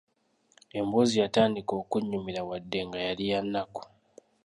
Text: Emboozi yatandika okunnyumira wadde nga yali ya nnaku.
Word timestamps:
Emboozi 0.79 1.15
yatandika 1.23 1.71
okunnyumira 1.81 2.41
wadde 2.49 2.79
nga 2.87 2.99
yali 3.07 3.25
ya 3.31 3.39
nnaku. 3.45 3.81